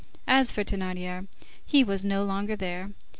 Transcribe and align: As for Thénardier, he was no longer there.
As 0.27 0.51
for 0.51 0.63
Thénardier, 0.63 1.27
he 1.63 1.83
was 1.83 2.03
no 2.03 2.23
longer 2.23 2.55
there. 2.55 2.89